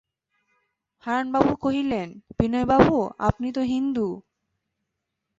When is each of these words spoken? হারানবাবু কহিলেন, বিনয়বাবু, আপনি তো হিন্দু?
হারানবাবু 1.03 1.51
কহিলেন, 1.55 2.07
বিনয়বাবু, 2.37 2.97
আপনি 3.27 3.47
তো 3.51 3.61
হিন্দু? 3.71 4.07